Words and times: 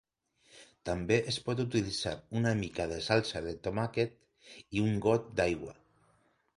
També 0.89 1.17
es 1.31 1.37
pot 1.49 1.61
utilitzar 1.65 2.15
una 2.41 2.55
mica 2.63 2.89
de 2.95 2.99
salsa 3.11 3.45
de 3.51 3.55
tomàquet 3.69 4.19
i 4.81 4.87
un 4.89 5.01
got 5.09 5.33
d'aigua. 5.41 5.81